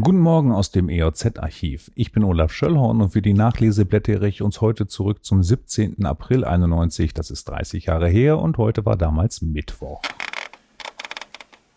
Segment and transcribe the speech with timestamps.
[0.00, 1.90] Guten Morgen aus dem EOZ-Archiv.
[1.94, 6.04] Ich bin Olaf Schöllhorn und für die Nachlese blättere ich uns heute zurück zum 17.
[6.04, 7.14] April 91.
[7.14, 10.02] Das ist 30 Jahre her und heute war damals Mittwoch.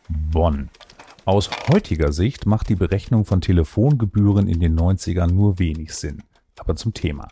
[0.09, 0.69] Bonn.
[1.25, 6.23] Aus heutiger Sicht macht die Berechnung von Telefongebühren in den 90ern nur wenig Sinn.
[6.57, 7.27] Aber zum Thema.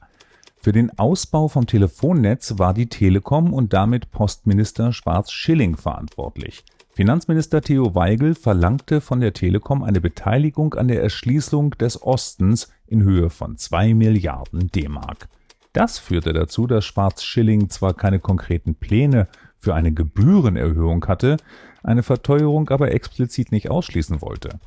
[0.57, 6.63] Für den Ausbau vom Telefonnetz war die Telekom und damit Postminister Schwarz-Schilling verantwortlich.
[6.95, 13.03] Finanzminister Theo Weigel verlangte von der Telekom eine Beteiligung an der Erschließung des Ostens in
[13.03, 15.27] Höhe von 2 Milliarden D-Mark.
[15.73, 19.27] Das führte dazu, dass Schwarz-Schilling zwar keine konkreten Pläne
[19.59, 21.35] für eine Gebührenerhöhung hatte,
[21.83, 24.57] eine Verteuerung aber explizit nicht ausschließen wollte.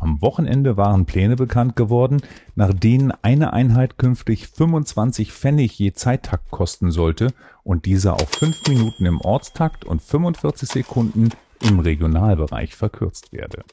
[0.00, 2.20] Am Wochenende waren Pläne bekannt geworden,
[2.56, 7.28] nach denen eine Einheit künftig 25 Pfennig je Zeittakt kosten sollte
[7.64, 11.30] und dieser auf 5 Minuten im Ortstakt und 45 Sekunden
[11.62, 13.64] im Regionalbereich verkürzt werde.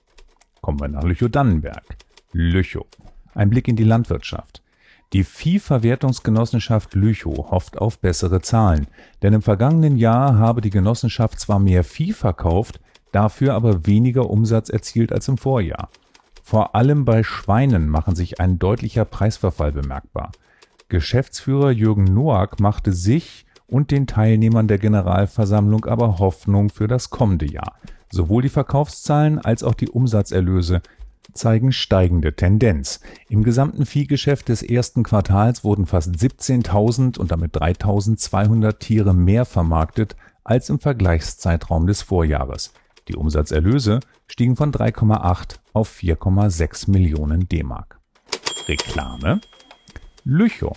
[0.62, 1.98] Kommen wir nach Lüchow-Dannenberg.
[2.32, 2.86] Lüchow.
[3.34, 4.62] Ein Blick in die Landwirtschaft.
[5.14, 8.88] Die Viehverwertungsgenossenschaft Lüchow hofft auf bessere Zahlen,
[9.22, 12.81] denn im vergangenen Jahr habe die Genossenschaft zwar mehr Vieh verkauft,
[13.14, 15.90] dafür aber weniger Umsatz erzielt als im Vorjahr.
[16.44, 20.31] Vor allem bei Schweinen machen sich ein deutlicher Preisverfall bemerkbar.
[20.90, 27.46] Geschäftsführer Jürgen Noack machte sich und den Teilnehmern der Generalversammlung aber Hoffnung für das kommende
[27.46, 27.74] Jahr.
[28.12, 30.82] Sowohl die Verkaufszahlen als auch die Umsatzerlöse
[31.34, 33.02] zeigen steigende Tendenz.
[33.30, 40.16] Im gesamten Viehgeschäft des ersten Quartals wurden fast 17.000 und damit 3.200 Tiere mehr vermarktet
[40.44, 42.74] als im Vergleichszeitraum des Vorjahres.
[43.09, 48.00] Die Umsatzerlöse stiegen von 3,8 auf 4,6 Millionen D-Mark.
[48.68, 49.42] Reklame
[50.24, 50.76] Lüchow.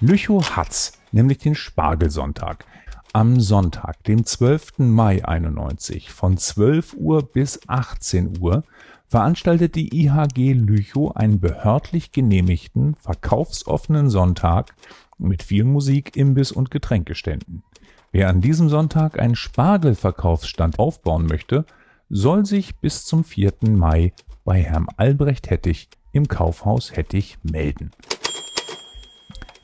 [0.00, 2.64] Lüchow hat's nämlich den Spargelsonntag.
[3.12, 4.78] Am Sonntag, dem 12.
[4.78, 8.64] Mai 91 von 12 Uhr bis 18 Uhr
[9.08, 14.74] veranstaltet die IHG Lüchow einen behördlich genehmigten, verkaufsoffenen Sonntag
[15.18, 17.62] mit viel Musik, Imbiss und Getränkeständen.
[18.10, 21.66] Wer an diesem Sonntag einen Spargelverkaufsstand aufbauen möchte,
[22.08, 23.52] soll sich bis zum 4.
[23.68, 24.12] Mai
[24.44, 27.90] bei Herrn Albrecht Hettich im Kaufhaus Hettich melden.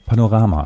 [0.06, 0.64] Panorama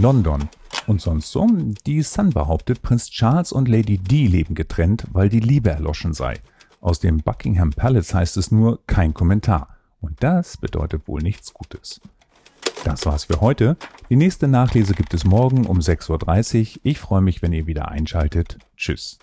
[0.00, 0.48] London
[0.86, 1.46] und sonst so.
[1.86, 6.40] Die Sun behauptet, Prinz Charles und Lady Di leben getrennt, weil die Liebe erloschen sei.
[6.80, 9.76] Aus dem Buckingham Palace heißt es nur kein Kommentar.
[10.00, 12.00] Und das bedeutet wohl nichts Gutes.
[12.84, 13.76] Das war's für heute.
[14.08, 16.80] Die nächste Nachlese gibt es morgen um 6.30 Uhr.
[16.82, 18.56] Ich freue mich, wenn ihr wieder einschaltet.
[18.76, 19.18] Tschüss.